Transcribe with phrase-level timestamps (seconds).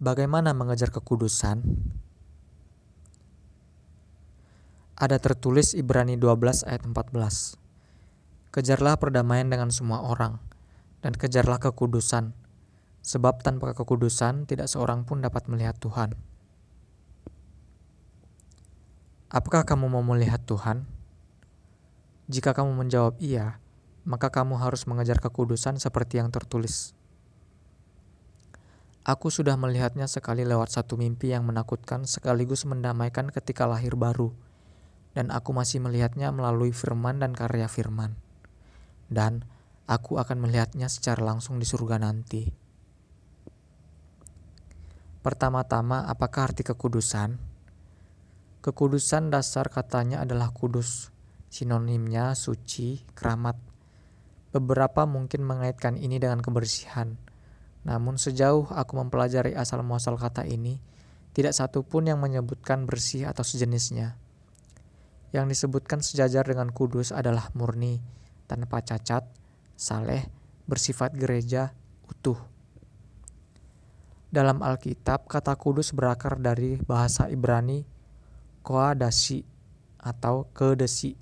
[0.00, 1.60] Bagaimana mengejar kekudusan?
[4.96, 7.60] Ada tertulis Ibrani 12 ayat 14.
[8.48, 10.40] Kejarlah perdamaian dengan semua orang,
[11.04, 12.32] dan kejarlah kekudusan,
[13.04, 16.16] sebab tanpa kekudusan tidak seorang pun dapat melihat Tuhan.
[19.28, 20.88] Apakah kamu mau melihat Tuhan?
[22.32, 23.60] Jika kamu menjawab iya,
[24.08, 26.96] maka kamu harus mengejar kekudusan seperti yang tertulis.
[29.10, 34.30] Aku sudah melihatnya sekali lewat satu mimpi yang menakutkan sekaligus mendamaikan ketika lahir baru,
[35.18, 38.14] dan aku masih melihatnya melalui firman dan karya firman.
[39.10, 39.42] Dan
[39.90, 42.54] aku akan melihatnya secara langsung di surga nanti.
[45.26, 47.34] Pertama-tama, apakah arti kekudusan?
[48.62, 51.10] Kekudusan dasar katanya adalah kudus,
[51.50, 53.58] sinonimnya suci, keramat.
[54.54, 57.18] Beberapa mungkin mengaitkan ini dengan kebersihan,
[57.80, 60.80] namun sejauh aku mempelajari asal-muasal kata ini,
[61.32, 64.18] tidak satu pun yang menyebutkan bersih atau sejenisnya.
[65.30, 68.02] Yang disebutkan sejajar dengan kudus adalah murni,
[68.50, 69.24] tanpa cacat,
[69.78, 70.26] saleh,
[70.66, 71.70] bersifat gereja,
[72.10, 72.36] utuh.
[74.30, 77.82] Dalam Alkitab, kata kudus berakar dari bahasa Ibrani
[78.62, 79.42] koadasi
[79.98, 81.16] atau kedesi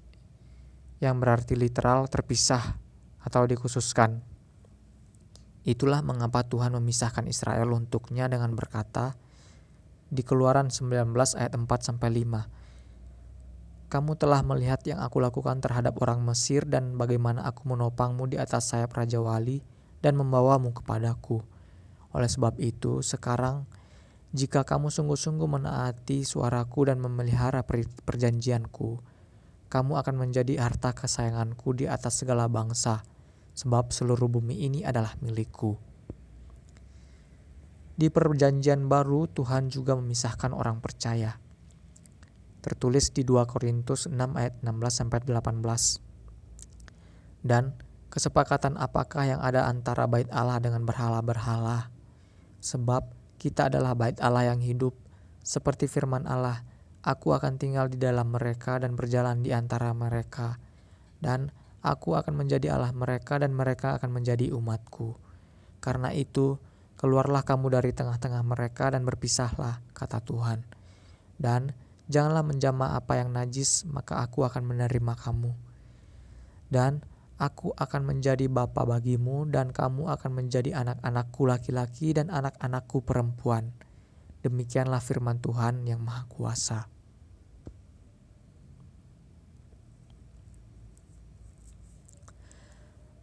[0.98, 2.76] yang berarti literal terpisah
[3.22, 4.27] atau dikhususkan.
[5.66, 9.18] Itulah mengapa Tuhan memisahkan Israel untuknya dengan berkata
[10.08, 13.88] di Keluaran 19 ayat 4 sampai 5.
[13.88, 18.72] Kamu telah melihat yang aku lakukan terhadap orang Mesir dan bagaimana aku menopangmu di atas
[18.72, 19.64] sayap Raja Wali
[20.04, 21.40] dan membawamu kepadaku.
[22.12, 23.64] Oleh sebab itu, sekarang
[24.36, 27.64] jika kamu sungguh-sungguh menaati suaraku dan memelihara
[28.04, 29.00] perjanjianku,
[29.72, 33.04] kamu akan menjadi harta kesayanganku di atas segala bangsa
[33.58, 35.74] sebab seluruh bumi ini adalah milikku.
[37.98, 41.42] Di perjanjian baru Tuhan juga memisahkan orang percaya.
[42.62, 45.98] Tertulis di 2 Korintus 6 ayat 16 sampai 18.
[47.42, 47.74] Dan
[48.14, 51.90] kesepakatan apakah yang ada antara bait Allah dengan berhala-berhala?
[52.62, 53.10] Sebab
[53.42, 54.94] kita adalah bait Allah yang hidup,
[55.42, 56.62] seperti firman Allah,
[57.02, 60.62] aku akan tinggal di dalam mereka dan berjalan di antara mereka.
[61.18, 65.14] Dan Aku akan menjadi Allah mereka dan mereka akan menjadi umatku.
[65.78, 66.58] Karena itu,
[66.98, 70.66] keluarlah kamu dari tengah-tengah mereka dan berpisahlah, kata Tuhan.
[71.38, 71.70] Dan
[72.10, 75.54] janganlah menjamah apa yang najis, maka aku akan menerima kamu.
[76.66, 77.06] Dan
[77.38, 83.70] aku akan menjadi bapa bagimu dan kamu akan menjadi anak-anakku laki-laki dan anak-anakku perempuan.
[84.42, 86.97] Demikianlah firman Tuhan yang Maha Kuasa.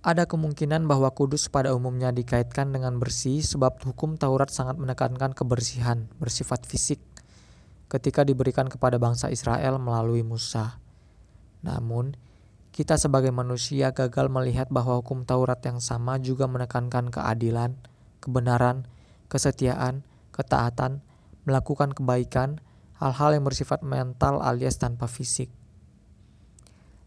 [0.05, 6.05] Ada kemungkinan bahwa kudus pada umumnya dikaitkan dengan bersih sebab hukum Taurat sangat menekankan kebersihan
[6.21, 7.01] bersifat fisik
[7.89, 10.77] ketika diberikan kepada bangsa Israel melalui Musa.
[11.65, 12.13] Namun,
[12.69, 17.73] kita sebagai manusia gagal melihat bahwa hukum Taurat yang sama juga menekankan keadilan,
[18.21, 18.85] kebenaran,
[19.25, 21.01] kesetiaan, ketaatan,
[21.49, 22.61] melakukan kebaikan,
[23.01, 25.49] hal-hal yang bersifat mental alias tanpa fisik.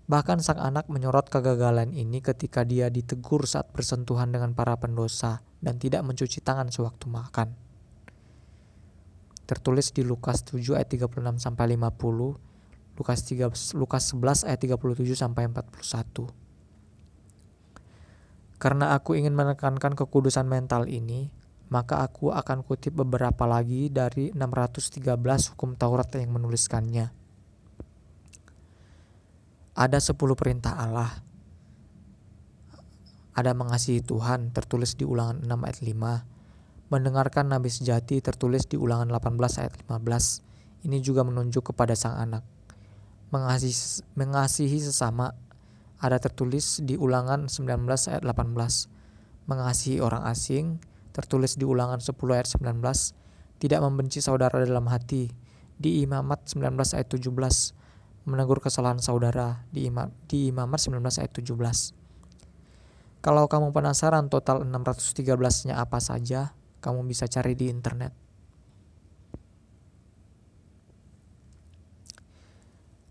[0.09, 5.77] Bahkan sang anak menyorot kegagalan ini ketika dia ditegur saat bersentuhan dengan para pendosa dan
[5.77, 7.53] tidak mencuci tangan sewaktu makan.
[9.45, 12.41] Tertulis di Lukas 7 ayat 36 sampai 50,
[12.97, 15.77] Lukas 3 Lukas 11 ayat 37 sampai 41.
[18.57, 21.29] Karena aku ingin menekankan kekudusan mental ini,
[21.69, 25.05] maka aku akan kutip beberapa lagi dari 613
[25.53, 27.18] hukum Taurat yang menuliskannya
[29.79, 31.23] ada sepuluh perintah Allah.
[33.39, 36.91] Ada mengasihi Tuhan tertulis di ulangan 6 ayat 5.
[36.91, 40.43] Mendengarkan Nabi sejati tertulis di ulangan 18 ayat 15.
[40.83, 42.43] Ini juga menunjuk kepada sang anak.
[43.31, 45.39] Mengasihi, mengasihi sesama
[46.03, 48.91] ada tertulis di ulangan 19 ayat 18.
[49.47, 50.83] Mengasihi orang asing
[51.15, 52.83] tertulis di ulangan 10 ayat 19.
[53.63, 55.31] Tidak membenci saudara dalam hati
[55.79, 57.78] di Imamat 19 ayat 17
[58.29, 61.99] menegur kesalahan saudara di, imam, di Imamat 19 ayat 17.
[63.19, 68.15] Kalau kamu penasaran total 613-nya apa saja, kamu bisa cari di internet.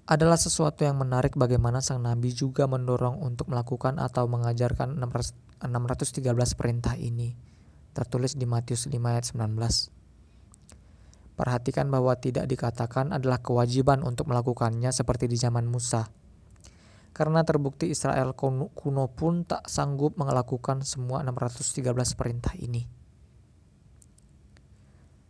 [0.07, 6.23] Adalah sesuatu yang menarik bagaimana sang nabi juga mendorong untuk melakukan atau mengajarkan 613
[6.55, 7.35] perintah ini.
[7.91, 9.96] Tertulis di Matius 5 ayat 19.
[11.37, 16.09] Perhatikan bahwa tidak dikatakan adalah kewajiban untuk melakukannya seperti di zaman Musa.
[17.13, 22.89] Karena terbukti Israel kuno pun tak sanggup melakukan semua 613 perintah ini.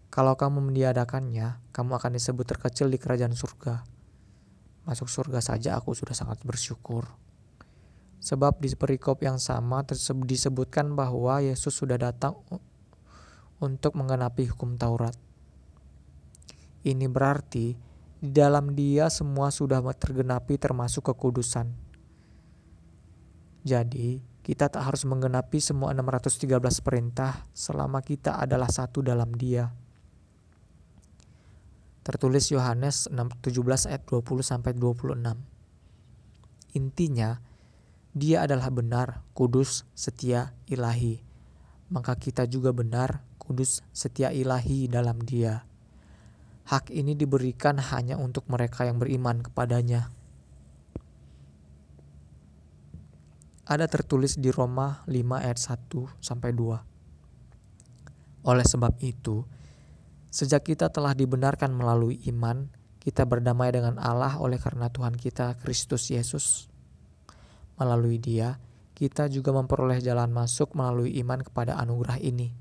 [0.08, 3.84] Kalau kamu meniadakannya, kamu akan disebut terkecil di kerajaan surga.
[4.88, 7.04] Masuk surga saja aku sudah sangat bersyukur.
[8.24, 9.84] Sebab di perikop yang sama
[10.24, 12.40] disebutkan bahwa Yesus sudah datang
[13.60, 15.27] untuk menggenapi hukum Taurat.
[16.88, 17.76] Ini berarti
[18.18, 21.68] di dalam dia semua sudah tergenapi termasuk kekudusan.
[23.68, 29.76] Jadi, kita tak harus menggenapi semua 613 perintah selama kita adalah satu dalam dia.
[32.08, 35.20] Tertulis Yohanes 17 ayat 20 sampai 26.
[36.80, 37.44] Intinya,
[38.16, 41.20] dia adalah benar, kudus, setia, ilahi.
[41.92, 45.68] Maka kita juga benar, kudus, setia ilahi dalam dia.
[46.68, 50.12] Hak ini diberikan hanya untuk mereka yang beriman kepadanya.
[53.64, 58.48] Ada tertulis di Roma 5 ayat 1 sampai 2.
[58.48, 59.48] Oleh sebab itu,
[60.28, 62.68] Sejak kita telah dibenarkan melalui iman,
[63.00, 66.68] kita berdamai dengan Allah oleh karena Tuhan kita Kristus Yesus.
[67.80, 68.60] Melalui Dia,
[68.92, 72.52] kita juga memperoleh jalan masuk melalui iman kepada anugerah ini,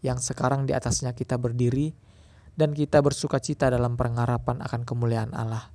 [0.00, 1.90] yang sekarang di atasnya kita berdiri
[2.56, 5.68] dan kita bersuka cita dalam pengharapan akan kemuliaan Allah.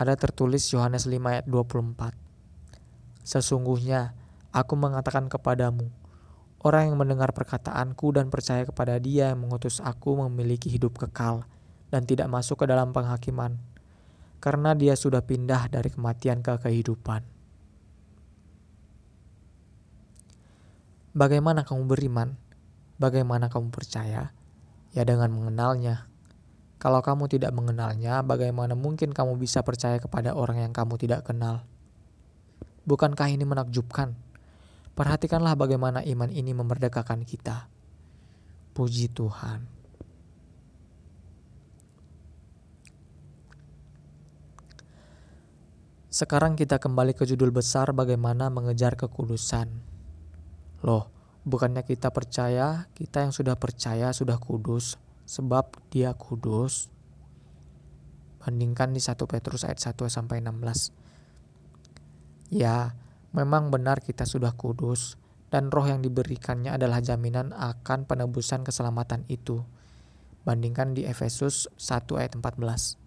[0.00, 2.16] Ada tertulis Yohanes 5 ayat 24.
[3.22, 4.16] Sesungguhnya
[4.50, 5.92] aku mengatakan kepadamu,
[6.62, 11.42] Orang yang mendengar perkataanku dan percaya kepada dia yang mengutus aku memiliki hidup kekal
[11.90, 13.58] dan tidak masuk ke dalam penghakiman,
[14.38, 17.26] karena dia sudah pindah dari kematian ke kehidupan.
[21.18, 22.38] Bagaimana kamu beriman?
[23.02, 24.30] Bagaimana kamu percaya?
[24.94, 26.06] Ya dengan mengenalnya.
[26.78, 31.66] Kalau kamu tidak mengenalnya, bagaimana mungkin kamu bisa percaya kepada orang yang kamu tidak kenal?
[32.86, 34.14] Bukankah ini menakjubkan?
[34.94, 37.66] Perhatikanlah bagaimana iman ini memerdekakan kita.
[38.70, 39.66] Puji Tuhan.
[46.06, 49.66] Sekarang kita kembali ke judul besar bagaimana mengejar kekudusan.
[50.86, 56.90] Loh, bukannya kita percaya, kita yang sudah percaya sudah kudus, sebab dia kudus.
[58.42, 60.90] Bandingkan di 1 Petrus ayat 1 sampai 16.
[62.52, 62.98] Ya,
[63.32, 65.16] Memang benar kita sudah kudus,
[65.48, 69.64] dan roh yang diberikannya adalah jaminan akan penebusan keselamatan itu.
[70.44, 73.01] Bandingkan di Efesus 1 ayat 14.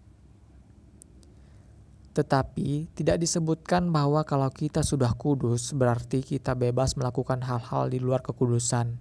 [2.16, 8.24] Tetapi tidak disebutkan bahwa kalau kita sudah kudus berarti kita bebas melakukan hal-hal di luar
[8.24, 8.96] kekudusan.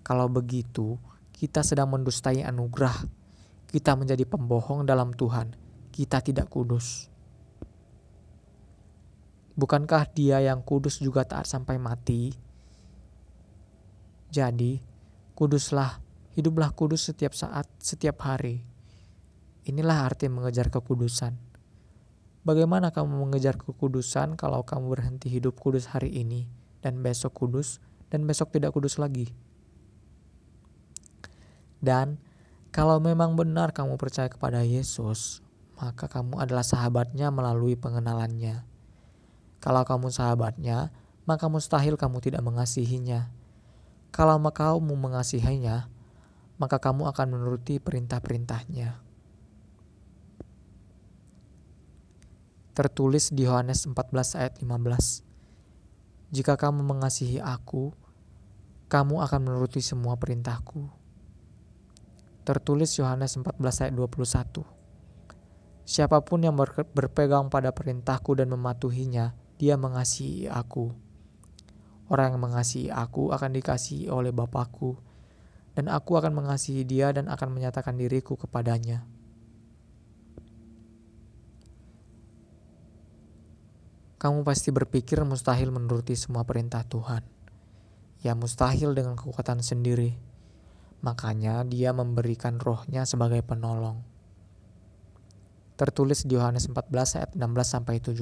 [0.00, 0.96] Kalau begitu,
[1.36, 3.04] kita sedang mendustai anugerah.
[3.68, 5.52] Kita menjadi pembohong dalam Tuhan.
[5.92, 7.12] Kita tidak kudus.
[9.52, 12.32] Bukankah dia yang kudus juga taat sampai mati?
[14.32, 14.80] Jadi,
[15.36, 16.00] kuduslah,
[16.32, 18.64] hiduplah kudus setiap saat, setiap hari.
[19.68, 21.45] Inilah arti mengejar kekudusan.
[22.46, 26.46] Bagaimana kamu mengejar kekudusan kalau kamu berhenti hidup kudus hari ini,
[26.78, 29.34] dan besok kudus, dan besok tidak kudus lagi?
[31.82, 32.22] Dan
[32.70, 35.42] kalau memang benar kamu percaya kepada Yesus,
[35.74, 38.62] maka kamu adalah sahabatnya melalui pengenalannya.
[39.58, 40.94] Kalau kamu sahabatnya,
[41.26, 43.26] maka mustahil kamu tidak mengasihinya.
[44.14, 45.90] Kalau kamu mengasihinya,
[46.62, 49.05] maka kamu akan menuruti perintah-perintahnya.
[52.76, 55.24] Tertulis di Yohanes 14 ayat 15.
[56.28, 57.96] Jika kamu mengasihi aku,
[58.92, 60.84] kamu akan menuruti semua perintahku.
[62.44, 64.68] Tertulis Yohanes 14 ayat 21.
[65.88, 66.52] Siapa pun yang
[66.92, 70.92] berpegang pada perintahku dan mematuhinya, dia mengasihi aku.
[72.12, 75.00] Orang yang mengasihi aku akan dikasihi oleh Bapakku,
[75.72, 79.08] dan aku akan mengasihi dia dan akan menyatakan diriku kepadanya.
[84.16, 87.20] Kamu pasti berpikir mustahil menuruti semua perintah Tuhan.
[88.24, 90.16] Ya mustahil dengan kekuatan sendiri.
[91.04, 94.00] Makanya dia memberikan rohnya sebagai penolong.
[95.76, 98.16] Tertulis di Yohanes 14 ayat 16 sampai 17.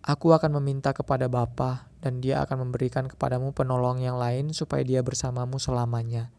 [0.00, 5.04] Aku akan meminta kepada Bapa dan dia akan memberikan kepadamu penolong yang lain supaya dia
[5.04, 6.32] bersamamu selamanya,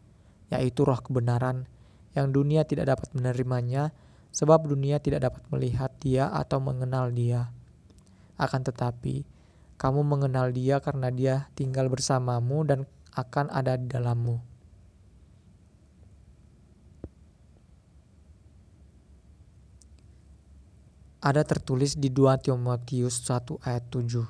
[0.50, 1.70] yaitu roh kebenaran
[2.18, 3.94] yang dunia tidak dapat menerimanya
[4.34, 7.54] sebab dunia tidak dapat melihat dia atau mengenal dia.
[8.38, 9.26] Akan tetapi,
[9.76, 14.48] kamu mengenal dia karena dia tinggal bersamamu dan akan ada di dalammu.
[21.18, 24.24] ada tertulis di 2 Timotius 1 ayat 7.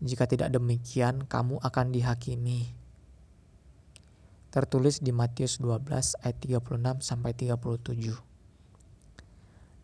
[0.00, 2.80] Jika tidak demikian, kamu akan dihakimi
[4.50, 8.18] tertulis di Matius 12 ayat 36 sampai 37.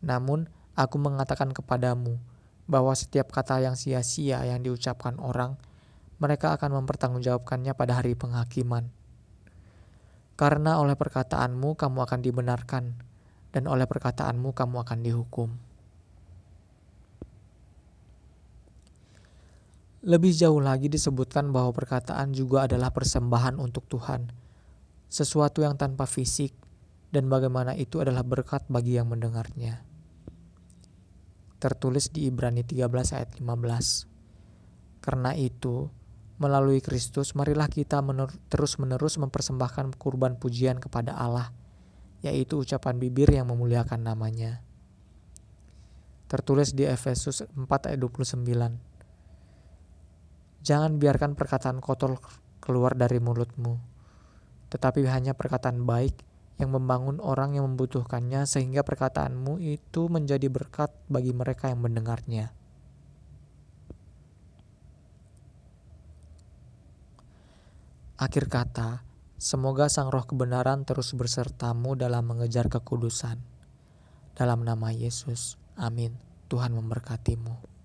[0.02, 2.18] Namun aku mengatakan kepadamu
[2.66, 5.54] bahwa setiap kata yang sia-sia yang diucapkan orang,
[6.18, 8.90] mereka akan mempertanggungjawabkannya pada hari penghakiman.
[10.36, 12.84] Karena oleh perkataanmu kamu akan dibenarkan,
[13.56, 15.48] dan oleh perkataanmu kamu akan dihukum.
[20.06, 24.46] Lebih jauh lagi disebutkan bahwa perkataan juga adalah persembahan untuk Tuhan
[25.06, 26.52] sesuatu yang tanpa fisik,
[27.14, 29.80] dan bagaimana itu adalah berkat bagi yang mendengarnya.
[31.56, 34.04] Tertulis di Ibrani 13 ayat 15.
[35.00, 35.88] Karena itu,
[36.36, 41.52] melalui Kristus marilah kita menur terus-menerus mempersembahkan kurban pujian kepada Allah,
[42.20, 44.60] yaitu ucapan bibir yang memuliakan namanya.
[46.28, 48.44] Tertulis di Efesus 4 ayat 29.
[50.66, 52.18] Jangan biarkan perkataan kotor
[52.58, 53.78] keluar dari mulutmu,
[54.68, 56.26] tetapi hanya perkataan baik
[56.58, 62.50] yang membangun orang yang membutuhkannya sehingga perkataanmu itu menjadi berkat bagi mereka yang mendengarnya.
[68.16, 69.04] Akhir kata,
[69.36, 73.36] semoga Sang Roh kebenaran terus bersertamu dalam mengejar kekudusan.
[74.32, 76.16] Dalam nama Yesus, amin.
[76.48, 77.75] Tuhan memberkatimu.